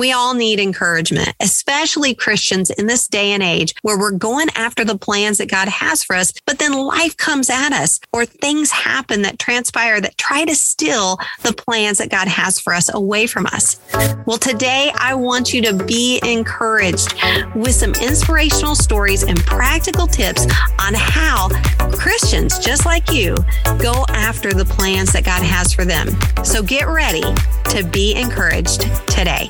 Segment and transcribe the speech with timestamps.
[0.00, 4.82] We all need encouragement, especially Christians in this day and age where we're going after
[4.82, 8.70] the plans that God has for us, but then life comes at us or things
[8.70, 13.26] happen that transpire that try to steal the plans that God has for us away
[13.26, 13.78] from us.
[14.24, 17.14] Well, today I want you to be encouraged
[17.54, 20.46] with some inspirational stories and practical tips
[20.78, 21.50] on how
[21.92, 23.36] Christians just like you
[23.78, 26.08] go after the plans that God has for them.
[26.42, 29.46] So get ready to be encouraged today.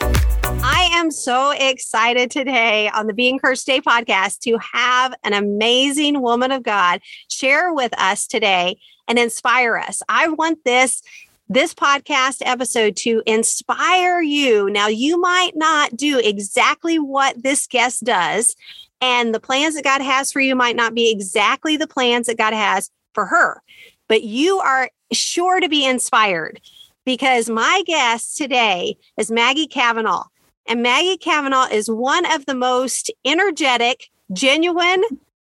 [0.53, 6.20] I am so excited today on the Be Encouraged Day podcast to have an amazing
[6.20, 10.02] woman of God share with us today and inspire us.
[10.09, 11.02] I want this
[11.48, 14.69] this podcast episode to inspire you.
[14.71, 18.57] Now, you might not do exactly what this guest does,
[19.01, 22.38] and the plans that God has for you might not be exactly the plans that
[22.38, 23.62] God has for her,
[24.09, 26.60] but you are sure to be inspired
[27.05, 30.24] because my guest today is Maggie Kavanaugh.
[30.70, 35.02] And Maggie Kavanaugh is one of the most energetic, genuine,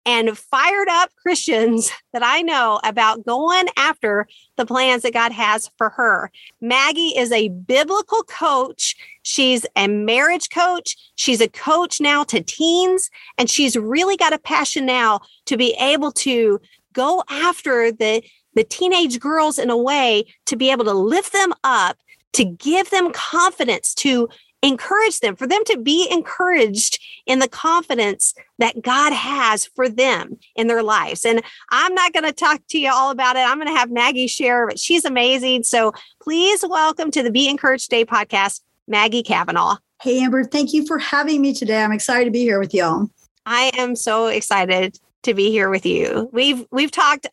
[0.04, 5.70] and fired up Christians that I know about going after the plans that God has
[5.78, 6.32] for her.
[6.60, 8.96] Maggie is a biblical coach.
[9.22, 10.96] She's a marriage coach.
[11.14, 15.72] She's a coach now to teens, and she's really got a passion now to be
[15.74, 16.60] able to
[16.92, 21.54] go after the the teenage girls in a way to be able to lift them
[21.62, 21.96] up,
[22.32, 24.28] to give them confidence, to
[24.62, 30.38] encourage them, for them to be encouraged in the confidence that God has for them
[30.54, 31.24] in their lives.
[31.24, 33.40] And I'm not going to talk to you all about it.
[33.40, 35.64] I'm going to have Maggie share, but she's amazing.
[35.64, 39.76] So please welcome to the Be Encouraged Day podcast, Maggie Kavanaugh.
[40.00, 41.82] Hey, Amber, thank you for having me today.
[41.82, 43.08] I'm excited to be here with y'all.
[43.46, 46.28] I am so excited to be here with you.
[46.32, 47.28] We've we've talked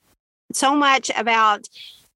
[0.53, 1.67] so much about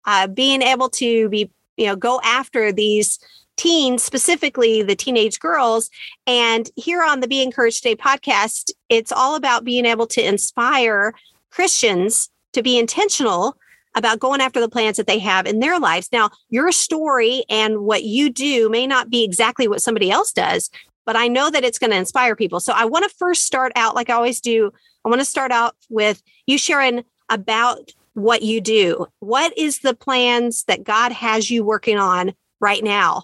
[0.06, 3.20] uh, being able to be, you know, go after these
[3.58, 5.90] teens, specifically the teenage girls.
[6.28, 11.14] And here on the Be Encouraged Today podcast, it's all about being able to inspire
[11.52, 13.58] Christians to be intentional
[13.96, 16.10] about going after the plans that they have in their lives.
[16.12, 20.70] Now, your story and what you do may not be exactly what somebody else does,
[21.06, 22.60] but I know that it's going to inspire people.
[22.60, 24.72] So I want to first start out, like I always do,
[25.06, 29.08] I want to start out with you sharing about what you do.
[29.20, 33.24] What is the plans that God has you working on right now?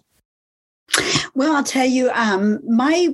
[1.33, 3.13] Well, I'll tell you, um, my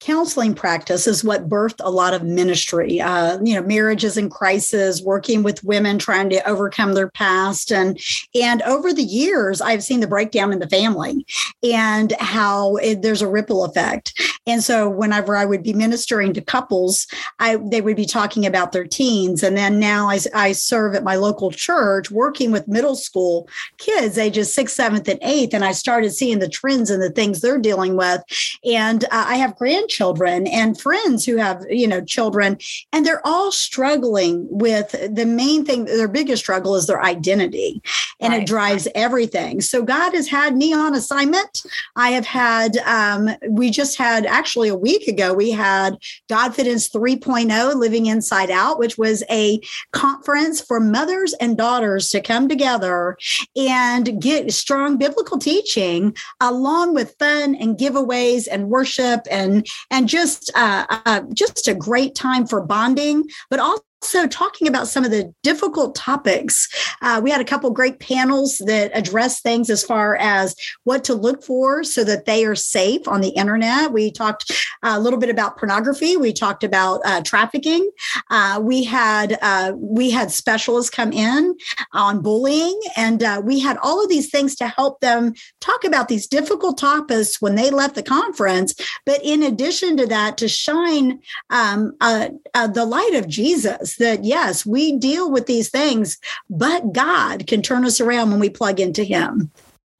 [0.00, 3.00] counseling practice is what birthed a lot of ministry.
[3.00, 7.72] Uh, you know marriages in crisis working with women trying to overcome their past.
[7.72, 7.98] And
[8.34, 11.26] and over the years i've seen the breakdown in the family
[11.62, 14.20] and how it, there's a ripple effect.
[14.46, 17.06] And so whenever i would be ministering to couples
[17.38, 19.42] i they would be talking about their teens.
[19.42, 23.48] And then now i, I serve at my local church working with middle school
[23.78, 25.54] kids ages sixth seventh and eighth.
[25.54, 28.22] And i started seeing the trends and the things they're dealing with.
[28.64, 32.58] And uh, i have grand grandchildren and friends who have, you know, children,
[32.92, 37.82] and they're all struggling with the main thing, their biggest struggle is their identity.
[38.20, 38.42] And right.
[38.42, 39.60] it drives everything.
[39.60, 41.62] So God has had me on assignment.
[41.94, 45.96] I have had, um, we just had actually a week ago, we had
[46.28, 49.60] God Godfidence 3.0 Living Inside Out, which was a
[49.92, 53.18] conference for mothers and daughters to come together
[53.56, 60.50] and get strong biblical teaching along with fun and giveaways and worship and and just
[60.54, 65.10] uh, uh, just a great time for bonding, but also also talking about some of
[65.10, 66.68] the difficult topics.
[67.02, 70.54] Uh, we had a couple great panels that address things as far as
[70.84, 73.92] what to look for so that they are safe on the internet.
[73.92, 76.16] We talked a little bit about pornography.
[76.16, 77.90] We talked about uh, trafficking.
[78.30, 81.56] Uh, we had uh, we had specialists come in
[81.92, 86.08] on bullying, and uh, we had all of these things to help them talk about
[86.08, 88.74] these difficult topics when they left the conference.
[89.04, 91.20] But in addition to that, to shine
[91.50, 92.28] um, uh,
[92.68, 96.18] the light of Jesus us that yes, we deal with these things,
[96.50, 99.50] but God can turn us around when we plug into Him.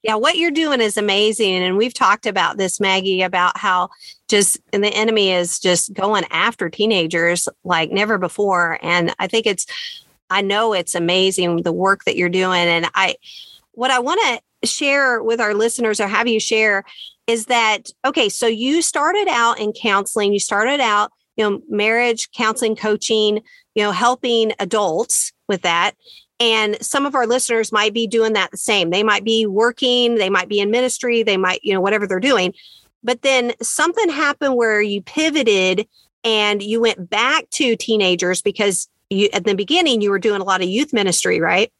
[0.02, 1.56] Yeah, what you're doing is amazing.
[1.56, 3.88] And we've talked about this, Maggie, about how
[4.28, 8.78] just and the enemy is just going after teenagers like never before.
[8.80, 9.66] And I think it's,
[10.30, 12.60] I know it's amazing the work that you're doing.
[12.60, 13.16] And I,
[13.72, 16.84] what I want to share with our listeners or have you share
[17.26, 22.30] is that, okay, so you started out in counseling, you started out you know marriage
[22.32, 23.40] counseling coaching
[23.74, 25.92] you know helping adults with that.
[26.40, 28.90] And some of our listeners might be doing that the same.
[28.90, 32.20] They might be working they might be in ministry they might you know whatever they're
[32.20, 32.52] doing.
[33.02, 35.86] But then something happened where you pivoted
[36.24, 40.44] and you went back to teenagers because you at the beginning you were doing a
[40.44, 41.72] lot of youth ministry right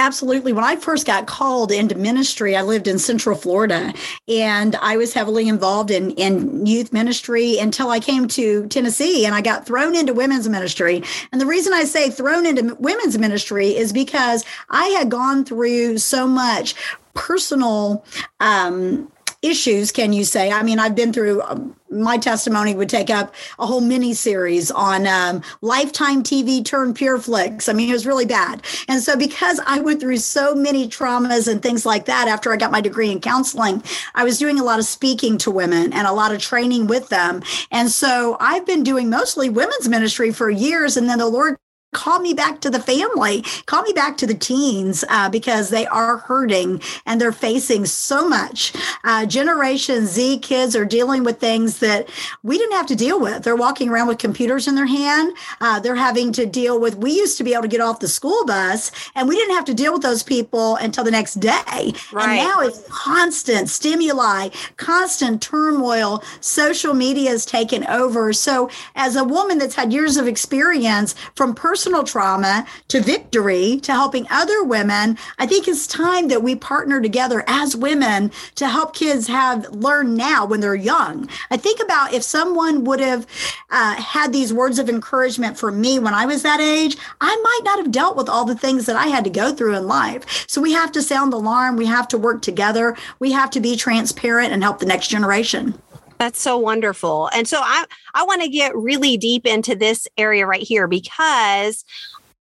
[0.00, 0.54] Absolutely.
[0.54, 3.92] When I first got called into ministry, I lived in Central Florida
[4.28, 9.34] and I was heavily involved in, in youth ministry until I came to Tennessee and
[9.34, 11.02] I got thrown into women's ministry.
[11.32, 15.98] And the reason I say thrown into women's ministry is because I had gone through
[15.98, 16.74] so much
[17.12, 18.02] personal
[18.40, 20.50] um, issues can you say?
[20.50, 24.70] I mean i've been through um, my testimony would take up a whole mini series
[24.70, 28.62] on um, lifetime tv turned PureFlix i mean it was really bad.
[28.88, 32.56] And so because i went through so many traumas and things like that after i
[32.56, 33.82] got my degree in counseling
[34.14, 37.08] i was doing a lot of speaking to women and a lot of training with
[37.08, 37.42] them.
[37.70, 41.56] And so i've been doing mostly women's ministry for years and then the lord
[41.92, 45.86] call me back to the family call me back to the teens uh, because they
[45.86, 48.72] are hurting and they're facing so much.
[49.04, 52.08] Uh, generation z kids are dealing with things that
[52.42, 53.42] we didn't have to deal with.
[53.42, 55.36] They're walking around with computers in their hand.
[55.60, 58.08] Uh, they're having to deal with we used to be able to get off the
[58.08, 61.92] school bus and we didn't have to deal with those people until the next day.
[62.12, 62.38] Right.
[62.38, 66.22] and now it's constant stimuli constant turmoil.
[66.40, 68.32] Social media is taken over.
[68.32, 73.80] So as a woman that's had years of experience from personal personal trauma to victory
[73.80, 78.68] to helping other women, I think it's time that we partner together as women to
[78.68, 81.26] help kids have learn now when they're young.
[81.50, 83.26] I think about if someone would have
[83.70, 87.60] uh, had these words of encouragement for me when I was that age, I might
[87.64, 90.44] not have dealt with all the things that I had to go through in life.
[90.46, 91.76] So we have to sound the alarm.
[91.76, 92.94] We have to work together.
[93.20, 95.80] We have to be transparent and help the next generation.
[96.20, 97.30] That's so wonderful.
[97.32, 101.82] And so I I want to get really deep into this area right here because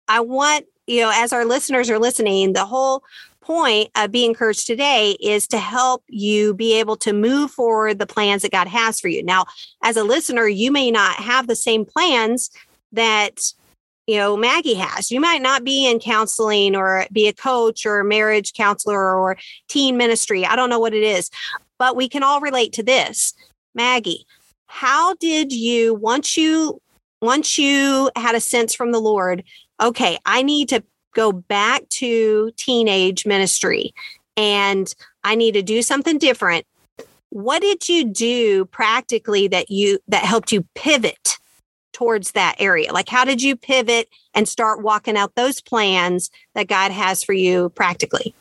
[0.08, 3.04] I want, you know, as our listeners are listening, the whole
[3.42, 8.08] point of being Encouraged today is to help you be able to move forward the
[8.08, 9.24] plans that God has for you.
[9.24, 9.46] Now,
[9.84, 12.50] as a listener, you may not have the same plans
[12.92, 13.54] that
[14.08, 15.12] you know Maggie has.
[15.12, 19.38] You might not be in counseling or be a coach or a marriage counselor or
[19.68, 20.44] teen ministry.
[20.44, 21.30] I don't know what it is,
[21.78, 23.36] but we can all relate to this.
[23.76, 24.26] Maggie,
[24.68, 26.82] how did you once you
[27.22, 29.44] once you had a sense from the Lord,
[29.82, 30.84] okay, I need to
[31.14, 33.94] go back to teenage ministry
[34.38, 34.94] and
[35.24, 36.66] I need to do something different.
[37.30, 41.38] What did you do practically that you that helped you pivot
[41.94, 42.94] towards that area?
[42.94, 47.34] Like how did you pivot and start walking out those plans that God has for
[47.34, 48.34] you practically?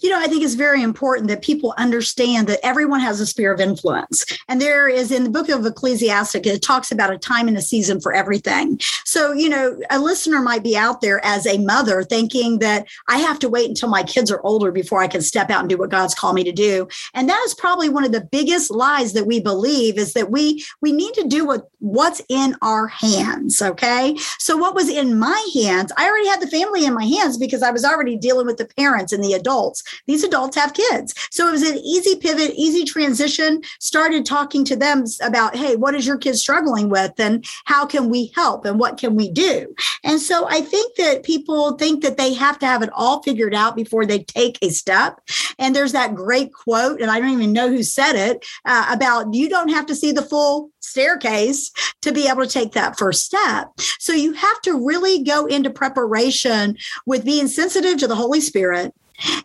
[0.00, 3.52] You know, I think it's very important that people understand that everyone has a sphere
[3.52, 4.24] of influence.
[4.48, 7.62] And there is in the book of Ecclesiastic, it talks about a time and a
[7.62, 8.80] season for everything.
[9.04, 13.18] So, you know, a listener might be out there as a mother thinking that I
[13.18, 15.76] have to wait until my kids are older before I can step out and do
[15.76, 16.88] what God's called me to do.
[17.12, 20.64] And that is probably one of the biggest lies that we believe is that we
[20.80, 23.60] we need to do what what's in our hands.
[23.60, 24.16] Okay.
[24.38, 27.62] So what was in my hands, I already had the family in my hands because
[27.62, 29.82] I was already dealing with the parents and the adults adults.
[30.06, 31.14] These adults have kids.
[31.30, 33.62] So it was an easy pivot, easy transition.
[33.80, 37.12] Started talking to them about, hey, what is your kid struggling with?
[37.18, 38.64] And how can we help?
[38.64, 39.74] And what can we do?
[40.04, 43.54] And so I think that people think that they have to have it all figured
[43.54, 45.20] out before they take a step.
[45.58, 49.34] And there's that great quote, and I don't even know who said it, uh, about
[49.34, 51.70] you don't have to see the full staircase
[52.02, 53.68] to be able to take that first step.
[53.98, 56.76] So you have to really go into preparation
[57.06, 58.94] with being sensitive to the Holy Spirit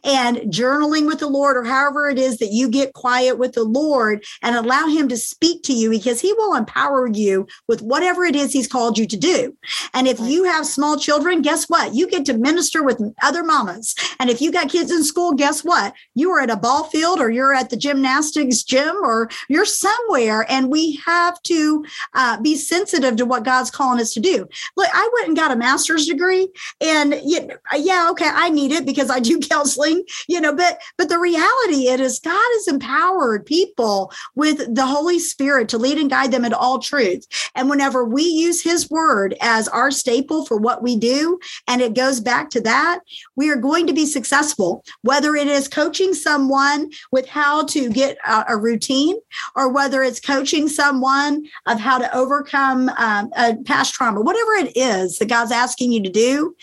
[0.04, 3.64] and journaling with the Lord, or however it is that you get quiet with the
[3.64, 8.24] Lord and allow Him to speak to you because He will empower you with whatever
[8.25, 9.56] it is He's called you to do.
[9.94, 11.94] And if you have small children, guess what?
[11.94, 13.96] You get to minister with other mamas.
[14.20, 15.94] And if you got kids in school, guess what?
[16.15, 20.46] You are at a ball field or you're at the gymnastics gym or you're somewhere.
[20.50, 24.48] And we have to uh, be sensitive to what God's calling us to do.
[24.75, 26.48] Look, I went and got a master's degree,
[26.82, 31.17] and yeah, okay, I need it because I do counseling, you know, but but the
[31.17, 36.32] reality it is God has empowered people with the Holy Spirit to lead and guide
[36.32, 37.25] them in all truth.
[37.55, 41.96] And whenever we use his word as our staple for what we do, and it
[41.96, 43.00] goes back to that,
[43.36, 48.17] we are going to be successful, whether it is coaching someone with how to get
[48.27, 49.17] a, a routine
[49.55, 54.75] or whether it's coaching someone of how to overcome um, a past trauma, whatever it
[54.75, 56.55] is that God's asking you to do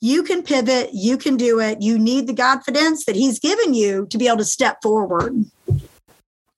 [0.00, 1.82] you can pivot, you can do it.
[1.82, 5.44] You need the confidence that he's given you to be able to step forward.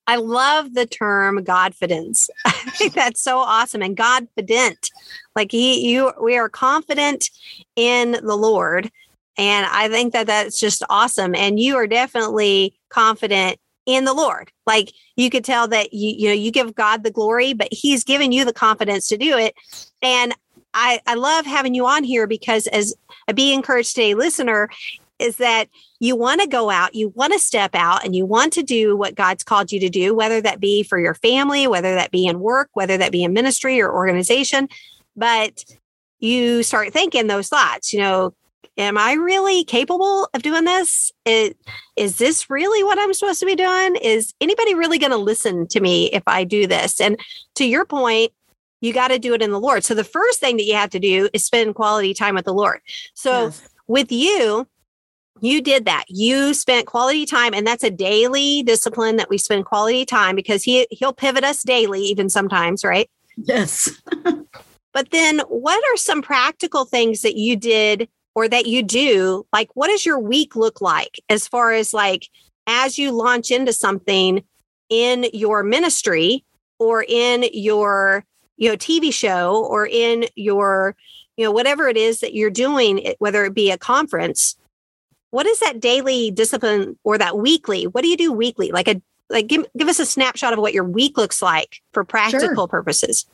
[0.06, 2.28] I love the term Godfidence.
[2.44, 3.82] I think that's so awesome.
[3.82, 4.90] And Godfident,
[5.36, 7.30] like he, you, we are confident
[7.76, 8.90] in the Lord.
[9.38, 11.34] And I think that that's just awesome.
[11.34, 14.50] And you are definitely confident in the Lord.
[14.66, 18.04] Like you could tell that you, you know, you give God the glory, but he's
[18.04, 19.54] given you the confidence to do it.
[20.02, 20.34] And
[20.74, 22.94] I, I love having you on here because as
[23.28, 24.68] a Be Encouraged Today listener,
[25.20, 25.68] is that
[26.00, 28.96] you want to go out, you want to step out, and you want to do
[28.96, 32.26] what God's called you to do, whether that be for your family, whether that be
[32.26, 34.68] in work, whether that be in ministry or organization.
[35.14, 35.64] But
[36.18, 38.34] you start thinking those thoughts, you know,
[38.78, 41.12] am I really capable of doing this?
[41.26, 41.54] Is,
[41.96, 43.96] is this really what I'm supposed to be doing?
[43.96, 47.00] Is anybody really going to listen to me if I do this?
[47.00, 47.18] And
[47.56, 48.32] to your point,
[48.80, 49.84] you got to do it in the Lord.
[49.84, 52.54] So the first thing that you have to do is spend quality time with the
[52.54, 52.80] Lord.
[53.14, 53.68] So yes.
[53.86, 54.66] with you,
[55.40, 59.64] you did that you spent quality time and that's a daily discipline that we spend
[59.64, 63.90] quality time because he he'll pivot us daily even sometimes right yes
[64.92, 69.70] but then what are some practical things that you did or that you do like
[69.74, 72.28] what does your week look like as far as like
[72.66, 74.42] as you launch into something
[74.88, 76.44] in your ministry
[76.78, 78.24] or in your
[78.60, 80.94] you know tv show or in your
[81.36, 84.56] you know whatever it is that you're doing whether it be a conference
[85.30, 87.86] what is that daily discipline or that weekly?
[87.86, 88.70] What do you do weekly?
[88.72, 92.04] Like a like give give us a snapshot of what your week looks like for
[92.04, 92.68] practical sure.
[92.68, 93.26] purposes.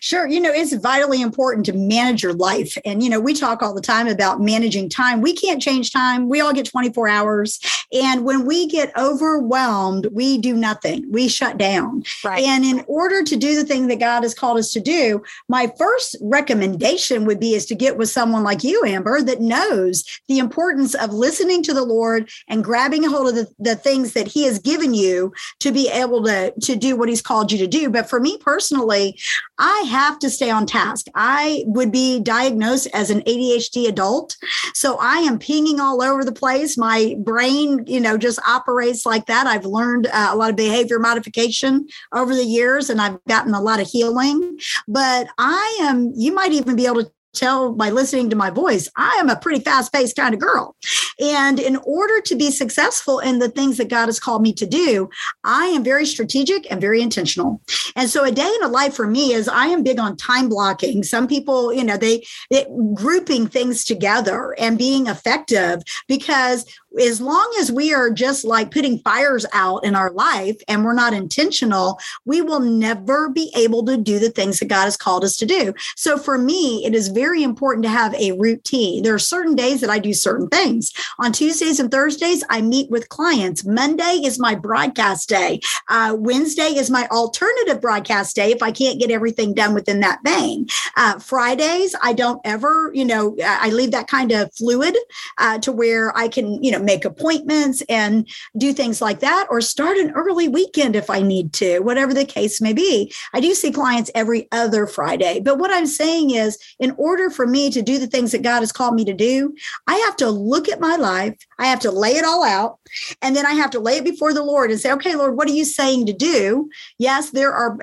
[0.00, 0.26] Sure.
[0.26, 2.76] You know, it's vitally important to manage your life.
[2.84, 5.20] And, you know, we talk all the time about managing time.
[5.20, 6.28] We can't change time.
[6.28, 7.60] We all get 24 hours.
[7.92, 11.10] And when we get overwhelmed, we do nothing.
[11.10, 12.04] We shut down.
[12.24, 12.44] Right.
[12.44, 15.72] And in order to do the thing that God has called us to do, my
[15.78, 20.38] first recommendation would be is to get with someone like you, Amber, that knows the
[20.38, 24.28] importance of listening to the Lord and grabbing a hold of the, the things that
[24.28, 27.66] He has given you to be able to, to do what He's called you to
[27.66, 27.90] do.
[27.90, 29.18] But for me personally,
[29.66, 31.06] I have to stay on task.
[31.14, 34.36] I would be diagnosed as an ADHD adult.
[34.74, 36.76] So I am pinging all over the place.
[36.76, 39.46] My brain, you know, just operates like that.
[39.46, 43.62] I've learned uh, a lot of behavior modification over the years and I've gotten a
[43.62, 44.58] lot of healing.
[44.86, 48.88] But I am, you might even be able to tell by listening to my voice,
[48.96, 50.76] I am a pretty fast paced kind of girl.
[51.20, 54.66] And in order to be successful in the things that God has called me to
[54.66, 55.08] do,
[55.44, 57.60] I am very strategic and very intentional.
[57.96, 60.48] And so a day in a life for me is I am big on time
[60.48, 61.02] blocking.
[61.02, 66.64] Some people, you know, they, they grouping things together and being effective because
[67.00, 70.94] as long as we are just like putting fires out in our life and we're
[70.94, 75.24] not intentional, we will never be able to do the things that God has called
[75.24, 75.74] us to do.
[75.96, 79.02] So for me, it is very important to have a routine.
[79.02, 80.92] There are certain days that I do certain things.
[81.18, 83.64] On Tuesdays and Thursdays, I meet with clients.
[83.64, 85.60] Monday is my broadcast day.
[85.88, 90.20] Uh, Wednesday is my alternative broadcast day if I can't get everything done within that
[90.24, 90.66] vein.
[90.96, 94.96] Uh, Fridays, I don't ever, you know, I leave that kind of fluid
[95.38, 99.60] uh, to where I can, you know, make appointments and do things like that, or
[99.60, 103.12] start an early weekend if I need to, whatever the case may be.
[103.32, 105.40] I do see clients every other Friday.
[105.40, 108.60] But what I'm saying is, in order for me to do the things that God
[108.60, 109.54] has called me to do,
[109.86, 112.78] I have to look at my life, I have to lay it all out,
[113.22, 115.48] and then I have to lay it before the Lord and say, okay, Lord, what
[115.48, 116.68] are you saying to do?
[116.98, 117.76] Yes, there are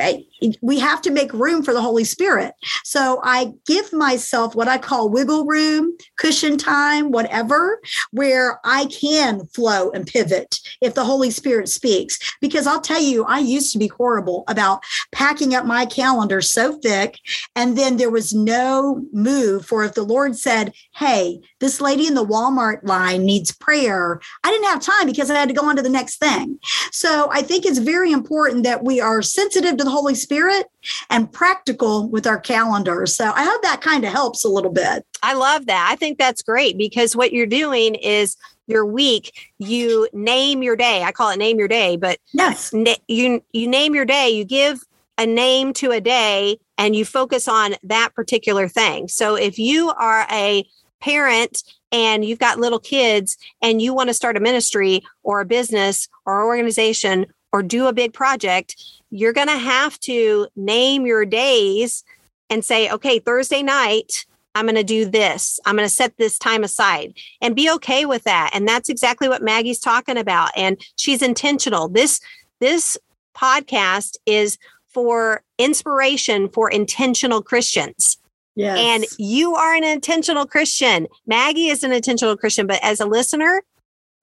[0.62, 2.54] we have to make room for the Holy Spirit.
[2.84, 7.80] So I give myself what I call wiggle room, cushion time, whatever,
[8.12, 12.20] where I can flow and pivot if the Holy Spirit speaks.
[12.42, 16.78] Because I'll tell you, I used to be horrible about packing up my calendar so
[16.80, 17.20] thick.
[17.56, 22.16] And then there was no move for if the Lord said, Hey, this lady in
[22.16, 24.20] the Walmart line needs prayer.
[24.44, 26.60] I didn't have time because I had to go on to the next thing.
[26.92, 30.68] So I think it's very important that we are sensitive to the Holy Spirit
[31.10, 33.06] and practical with our calendar.
[33.06, 35.06] So I hope that kind of helps a little bit.
[35.24, 35.90] I love that.
[35.92, 38.36] I think that's great because what you're doing is
[38.68, 41.04] your week you name your day.
[41.04, 42.72] I call it name your day but yes.
[42.74, 44.30] na- you you name your day.
[44.30, 44.82] You give
[45.18, 49.08] a name to a day and you focus on that particular thing.
[49.08, 50.66] So if you are a
[51.00, 55.46] parent and you've got little kids and you want to start a ministry or a
[55.46, 58.76] business or organization or do a big project
[59.12, 62.04] you're going to have to name your days
[62.50, 65.60] and say, okay, Thursday night, I'm going to do this.
[65.66, 68.52] I'm going to set this time aside and be okay with that.
[68.54, 70.52] And that's exactly what Maggie's talking about.
[70.56, 71.88] And she's intentional.
[71.88, 72.20] This,
[72.60, 72.98] this
[73.36, 78.18] podcast is for inspiration for intentional Christians.
[78.56, 78.78] Yes.
[78.78, 81.08] And you are an intentional Christian.
[81.26, 83.64] Maggie is an intentional Christian, but as a listener,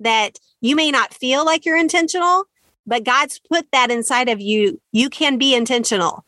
[0.00, 2.44] that you may not feel like you're intentional,
[2.86, 4.80] but God's put that inside of you.
[4.92, 6.24] You can be intentional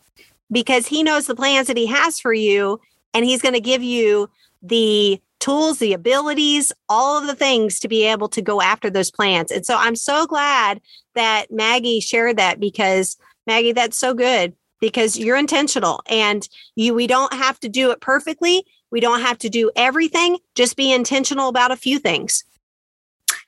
[0.51, 2.81] because He knows the plans that He has for you,
[3.15, 4.29] and He's going to give you
[4.63, 9.11] the tools, the abilities, all of the things to be able to go after those
[9.11, 9.51] plans.
[9.51, 10.81] And so I'm so glad
[11.15, 14.55] that Maggie shared that because Maggie, that's so good.
[14.81, 18.65] because you're intentional and you we don't have to do it perfectly.
[18.91, 20.39] We don't have to do everything.
[20.55, 22.45] Just be intentional about a few things.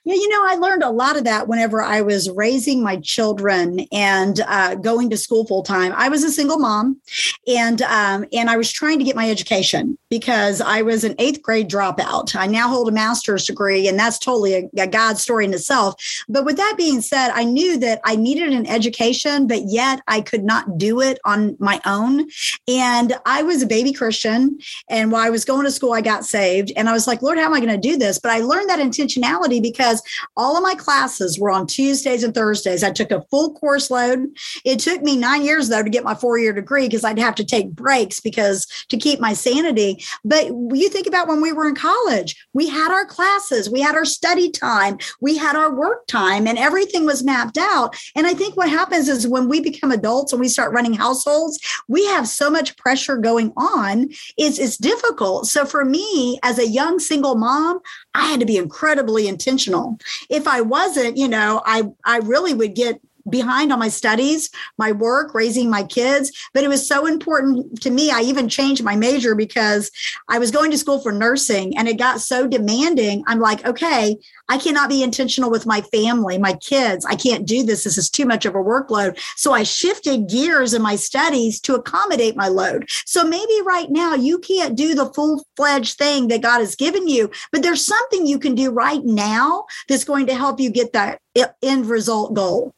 [0.05, 3.87] Yeah, you know, I learned a lot of that whenever I was raising my children
[3.93, 5.93] and uh, going to school full time.
[5.95, 6.99] I was a single mom,
[7.47, 11.41] and um, and I was trying to get my education because I was an eighth
[11.41, 12.35] grade dropout.
[12.35, 15.95] I now hold a master's degree, and that's totally a, a God story in itself.
[16.27, 20.19] But with that being said, I knew that I needed an education, but yet I
[20.19, 22.27] could not do it on my own.
[22.67, 26.25] And I was a baby Christian, and while I was going to school, I got
[26.25, 28.19] saved, and I was like, Lord, how am I going to do this?
[28.19, 32.33] But I learned that intentionality because because all of my classes were on Tuesdays and
[32.33, 32.83] Thursdays.
[32.83, 34.35] I took a full course load.
[34.65, 37.35] It took me nine years, though, to get my four year degree because I'd have
[37.35, 40.03] to take breaks because to keep my sanity.
[40.23, 43.95] But you think about when we were in college, we had our classes, we had
[43.95, 47.95] our study time, we had our work time, and everything was mapped out.
[48.15, 51.59] And I think what happens is when we become adults and we start running households,
[51.87, 55.47] we have so much pressure going on, it's, it's difficult.
[55.47, 57.79] So for me, as a young single mom,
[58.15, 59.82] I had to be incredibly intentional.
[60.29, 62.99] If I wasn't, you know, I I really would get
[63.29, 66.31] behind on my studies, my work, raising my kids.
[66.53, 68.11] But it was so important to me.
[68.11, 69.91] I even changed my major because
[70.29, 73.23] I was going to school for nursing and it got so demanding.
[73.27, 74.17] I'm like, okay,
[74.49, 77.05] I cannot be intentional with my family, my kids.
[77.05, 77.83] I can't do this.
[77.83, 79.19] This is too much of a workload.
[79.35, 82.89] So I shifted gears in my studies to accommodate my load.
[83.05, 87.07] So maybe right now you can't do the full fledged thing that God has given
[87.07, 90.93] you, but there's something you can do right now that's going to help you get
[90.93, 91.19] that
[91.61, 92.75] end result goal.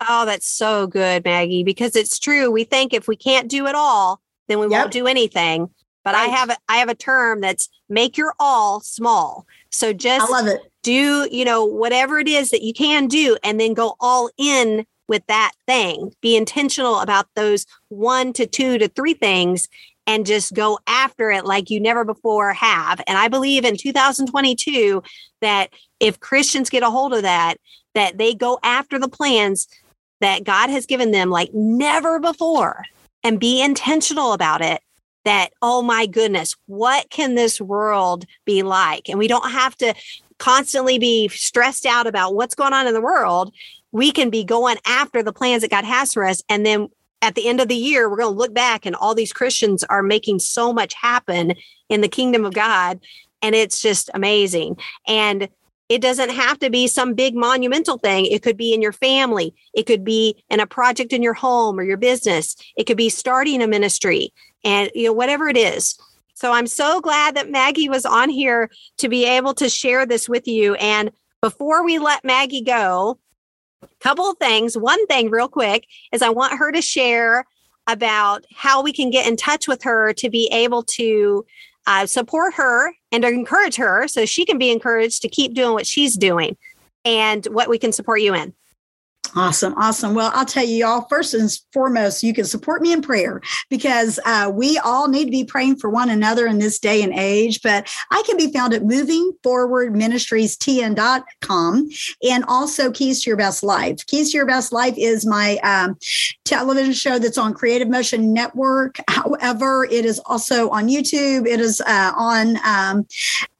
[0.00, 2.50] Oh, that's so good, Maggie, because it's true.
[2.50, 4.82] We think if we can't do it all, then we yep.
[4.82, 5.70] won't do anything.
[6.02, 6.28] But right.
[6.28, 9.46] I have a, I have a term that's make your all small.
[9.70, 10.60] So just I love it.
[10.82, 14.86] do, you know, whatever it is that you can do and then go all in
[15.08, 16.12] with that thing.
[16.20, 19.68] Be intentional about those one to two to three things
[20.06, 23.00] and just go after it like you never before have.
[23.06, 25.02] And I believe in 2022
[25.40, 25.70] that
[26.00, 27.56] if Christians get a hold of that,
[27.94, 29.66] that they go after the plans
[30.24, 32.84] that God has given them like never before
[33.22, 34.80] and be intentional about it.
[35.24, 39.08] That, oh my goodness, what can this world be like?
[39.08, 39.94] And we don't have to
[40.38, 43.54] constantly be stressed out about what's going on in the world.
[43.90, 46.42] We can be going after the plans that God has for us.
[46.50, 46.88] And then
[47.22, 49.82] at the end of the year, we're going to look back and all these Christians
[49.84, 51.54] are making so much happen
[51.88, 53.00] in the kingdom of God.
[53.40, 54.76] And it's just amazing.
[55.06, 55.48] And
[55.88, 58.26] it doesn't have to be some big monumental thing.
[58.26, 59.54] It could be in your family.
[59.74, 62.56] It could be in a project in your home or your business.
[62.76, 64.32] It could be starting a ministry
[64.64, 65.98] and you know whatever it is.
[66.34, 70.28] So I'm so glad that Maggie was on here to be able to share this
[70.28, 71.10] with you and
[71.44, 73.18] before we let Maggie go,
[73.82, 74.78] a couple of things.
[74.78, 77.44] One thing real quick is I want her to share
[77.86, 81.44] about how we can get in touch with her to be able to
[81.86, 85.86] uh, support her and encourage her so she can be encouraged to keep doing what
[85.86, 86.56] she's doing
[87.04, 88.54] and what we can support you in.
[89.36, 89.74] Awesome.
[89.76, 90.14] Awesome.
[90.14, 94.20] Well, I'll tell you, y'all, first and foremost, you can support me in prayer because
[94.24, 97.60] uh, we all need to be praying for one another in this day and age.
[97.60, 101.88] But I can be found at Moving Forward Ministries TN.com
[102.22, 104.06] and also Keys to Your Best Life.
[104.06, 105.96] Keys to Your Best Life is my um,
[106.44, 108.96] television show that's on Creative Motion Network.
[109.08, 111.46] However, it is also on YouTube.
[111.46, 113.06] It is uh, on um,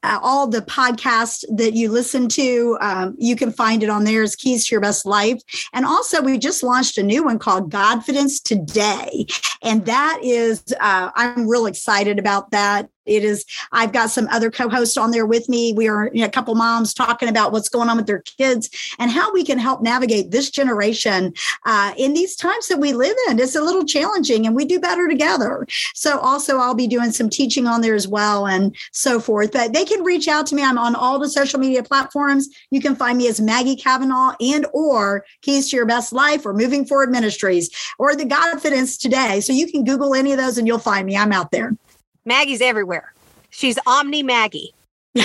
[0.04, 2.76] uh, all the podcasts that you listen to.
[2.80, 5.40] Um, you can find it on there as Keys to Your Best Life.
[5.72, 9.26] And also, we just launched a new one called Godfidence Today.
[9.62, 12.88] And that is, uh, I'm real excited about that.
[13.06, 15.72] It is, I've got some other co hosts on there with me.
[15.74, 18.70] We are you know, a couple moms talking about what's going on with their kids
[18.98, 21.34] and how we can help navigate this generation
[21.66, 23.38] uh, in these times that we live in.
[23.38, 25.66] It's a little challenging and we do better together.
[25.94, 29.52] So, also, I'll be doing some teaching on there as well and so forth.
[29.52, 30.62] But they can reach out to me.
[30.62, 32.48] I'm on all the social media platforms.
[32.70, 36.52] You can find me as Maggie Kavanaugh and or Keys to Your Best Life or
[36.52, 39.40] Moving Forward Ministries or the Godfidence Today.
[39.40, 41.16] So, you can Google any of those and you'll find me.
[41.16, 41.76] I'm out there.
[42.24, 43.12] Maggie's everywhere.
[43.50, 44.74] She's Omni Maggie.
[45.16, 45.22] so,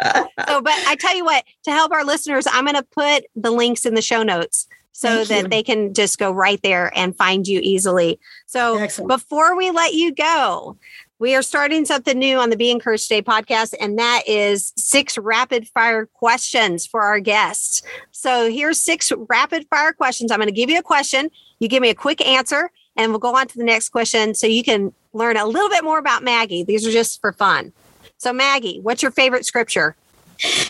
[0.00, 3.84] but I tell you what, to help our listeners, I'm going to put the links
[3.84, 5.48] in the show notes so Thank that you.
[5.48, 8.18] they can just go right there and find you easily.
[8.46, 9.08] So, Excellent.
[9.08, 10.76] before we let you go,
[11.20, 15.18] we are starting something new on the Be Encouraged Today podcast, and that is six
[15.18, 17.82] rapid fire questions for our guests.
[18.10, 20.32] So, here's six rapid fire questions.
[20.32, 21.30] I'm going to give you a question.
[21.60, 24.46] You give me a quick answer, and we'll go on to the next question so
[24.46, 26.64] you can learn a little bit more about Maggie.
[26.64, 27.74] These are just for fun.
[28.16, 29.96] So, Maggie, what's your favorite scripture?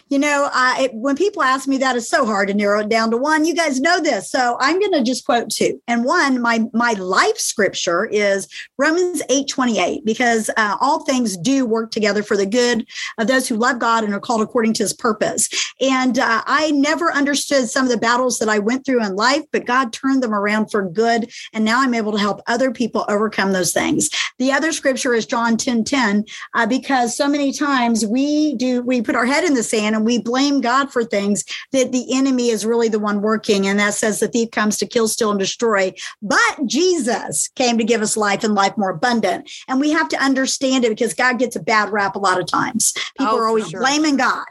[0.08, 3.10] You know, I, when people ask me that, it's so hard to narrow it down
[3.12, 3.44] to one.
[3.44, 5.80] You guys know this, so I'm going to just quote two.
[5.86, 11.36] And one, my my life scripture is Romans eight twenty eight, because uh, all things
[11.36, 12.86] do work together for the good
[13.18, 15.48] of those who love God and are called according to His purpose.
[15.80, 19.44] And uh, I never understood some of the battles that I went through in life,
[19.52, 23.04] but God turned them around for good, and now I'm able to help other people
[23.08, 24.10] overcome those things.
[24.38, 29.02] The other scripture is John ten ten, uh, because so many times we do we
[29.02, 32.48] put our head in the sand and we blame God for things that the enemy
[32.48, 33.66] is really the one working.
[33.66, 35.92] And that says the thief comes to kill, steal, and destroy.
[36.22, 39.50] But Jesus came to give us life and life more abundant.
[39.68, 42.46] And we have to understand it because God gets a bad rap a lot of
[42.46, 42.92] times.
[43.18, 43.80] People oh, are always sure.
[43.80, 44.46] blaming God.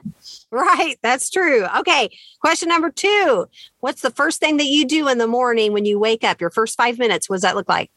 [0.52, 0.98] Right.
[1.04, 1.66] That's true.
[1.80, 2.10] Okay.
[2.42, 3.48] Question number two
[3.82, 6.42] What's the first thing that you do in the morning when you wake up?
[6.42, 7.92] Your first five minutes, what does that look like?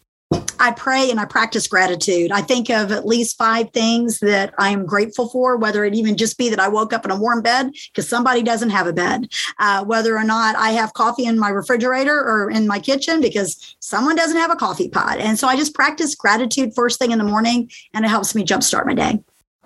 [0.62, 2.30] I pray and I practice gratitude.
[2.30, 6.16] I think of at least five things that I am grateful for, whether it even
[6.16, 8.92] just be that I woke up in a warm bed because somebody doesn't have a
[8.92, 9.26] bed,
[9.58, 13.74] uh, whether or not I have coffee in my refrigerator or in my kitchen because
[13.80, 15.18] someone doesn't have a coffee pot.
[15.18, 18.44] And so I just practice gratitude first thing in the morning and it helps me
[18.44, 19.18] jumpstart my day.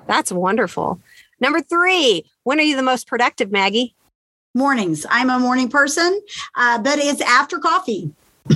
[0.07, 0.99] That's wonderful.
[1.41, 3.95] Number three, when are you the most productive, Maggie?
[4.55, 5.05] Mornings.
[5.11, 6.23] I'm a morning person,
[6.55, 8.15] uh, but it's after coffee.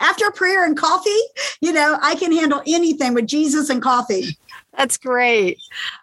[0.00, 1.10] after prayer and coffee,
[1.60, 4.36] you know, I can handle anything with Jesus and coffee.
[4.76, 5.58] That's great.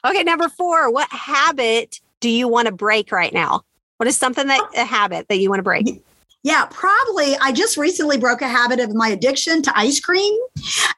[0.06, 3.62] Okay, number four, what habit do you want to break right now?
[3.98, 6.02] What is something that a habit that you want to break?
[6.42, 7.36] Yeah, probably.
[7.42, 10.34] I just recently broke a habit of my addiction to ice cream.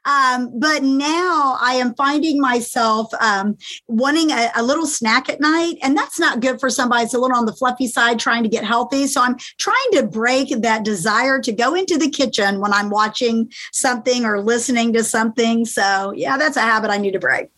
[0.05, 5.77] Um, but now I am finding myself um, wanting a, a, little snack at night.
[5.81, 7.05] And that's not good for somebody.
[7.05, 9.07] It's a little on the fluffy side trying to get healthy.
[9.07, 13.51] So I'm trying to break that desire to go into the kitchen when I'm watching
[13.71, 15.65] something or listening to something.
[15.65, 17.49] So, yeah, that's a habit I need to break.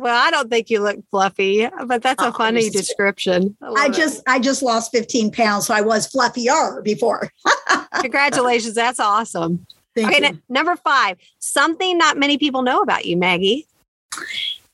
[0.00, 3.54] Well, I don't think you look fluffy, but that's a oh, funny description.
[3.62, 7.30] I, I just I just lost 15 pounds, so I was fluffier before.
[8.00, 8.74] Congratulations.
[8.74, 9.66] That's awesome.
[9.94, 13.66] Thank okay, n- number five, something not many people know about you, Maggie.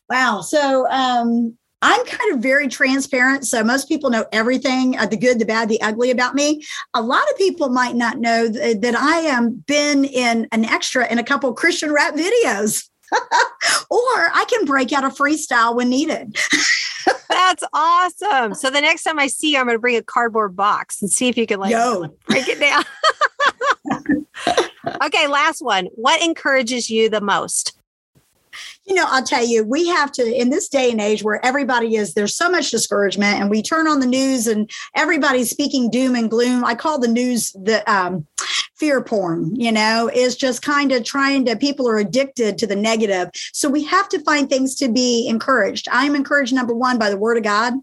[0.09, 0.43] Wow.
[0.43, 3.47] So um I'm kind of very transparent.
[3.47, 6.65] So most people know everything uh, the good, the bad, the ugly about me.
[6.95, 11.07] A lot of people might not know th- that I am been in an extra
[11.11, 12.89] in a couple Christian rap videos.
[13.91, 16.37] or I can break out a freestyle when needed.
[17.29, 18.55] That's awesome.
[18.55, 21.11] So the next time I see you, I'm going to bring a cardboard box and
[21.11, 22.09] see if you can like Yo.
[22.27, 22.85] break it down.
[25.05, 25.87] okay, last one.
[25.95, 27.79] What encourages you the most?
[28.87, 31.97] You know, I'll tell you, we have to, in this day and age where everybody
[31.97, 36.15] is, there's so much discouragement, and we turn on the news and everybody's speaking doom
[36.15, 36.65] and gloom.
[36.65, 38.27] I call the news the um,
[38.77, 42.77] fear porn, you know, is just kind of trying to, people are addicted to the
[42.77, 43.31] negative.
[43.53, 45.89] So we have to find things to be encouraged.
[45.91, 47.75] I'm encouraged, number one, by the word of God,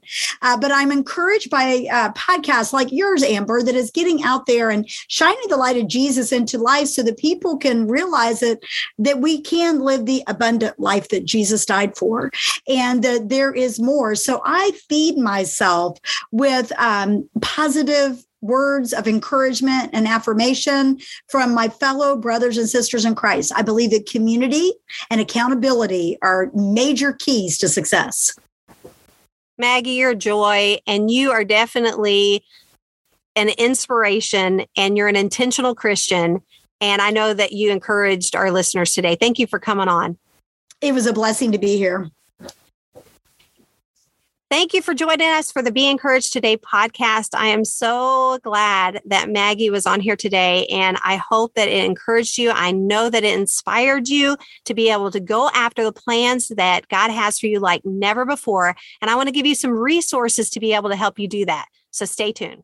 [0.41, 4.69] uh, but I'm encouraged by uh, podcasts like yours, Amber, that is getting out there
[4.69, 8.59] and shining the light of Jesus into life so that people can realize that,
[8.99, 12.31] that we can live the abundant life that Jesus died for
[12.67, 14.15] and that there is more.
[14.15, 15.97] So I feed myself
[16.31, 23.15] with um, positive words of encouragement and affirmation from my fellow brothers and sisters in
[23.15, 23.51] Christ.
[23.55, 24.73] I believe that community
[25.09, 28.37] and accountability are major keys to success.
[29.57, 32.43] Maggie, you're joy, and you are definitely
[33.35, 36.41] an inspiration, and you're an intentional Christian.
[36.81, 39.15] And I know that you encouraged our listeners today.
[39.15, 40.17] Thank you for coming on.
[40.81, 42.09] It was a blessing to be here.
[44.53, 47.29] Thank you for joining us for the Be Encouraged Today podcast.
[47.33, 51.83] I am so glad that Maggie was on here today, and I hope that it
[51.83, 52.51] encouraged you.
[52.51, 56.87] I know that it inspired you to be able to go after the plans that
[56.87, 58.75] God has for you like never before.
[59.01, 61.45] And I want to give you some resources to be able to help you do
[61.45, 61.65] that.
[61.89, 62.61] So stay tuned.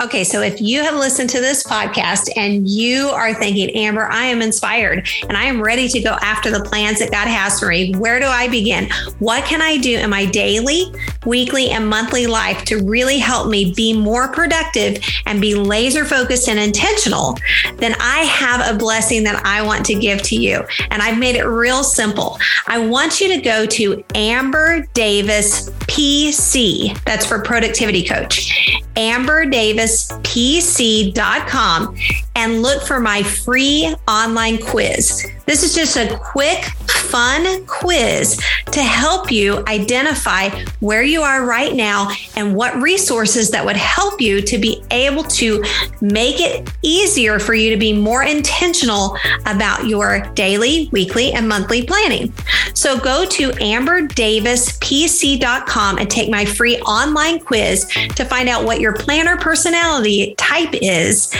[0.00, 4.26] Okay, so if you have listened to this podcast and you are thinking, Amber, I
[4.26, 7.68] am inspired and I am ready to go after the plans that God has for
[7.68, 8.88] me, where do I begin?
[9.18, 10.92] What can I do in my daily,
[11.26, 16.48] weekly, and monthly life to really help me be more productive and be laser focused
[16.48, 17.36] and intentional?
[17.76, 20.62] Then I have a blessing that I want to give to you.
[20.90, 22.38] And I've made it real simple.
[22.68, 28.78] I want you to go to Amber Davis PC, that's for productivity coach.
[28.96, 31.96] Amber davispc.com
[32.36, 35.26] and look for my free online quiz.
[35.48, 41.74] This is just a quick fun quiz to help you identify where you are right
[41.74, 45.64] now and what resources that would help you to be able to
[46.02, 51.82] make it easier for you to be more intentional about your daily, weekly, and monthly
[51.82, 52.30] planning.
[52.74, 58.92] So go to amberdavispc.com and take my free online quiz to find out what your
[58.92, 61.34] planner personality type is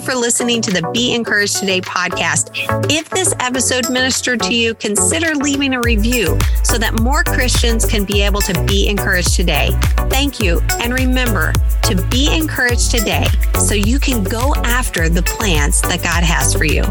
[0.00, 2.50] You for listening to the Be Encouraged Today podcast.
[2.90, 8.04] If this episode ministered to you, consider leaving a review so that more Christians can
[8.04, 9.70] be able to be encouraged today.
[10.08, 10.60] Thank you.
[10.80, 13.26] And remember to be encouraged today
[13.58, 16.84] so you can go after the plans that God has for you.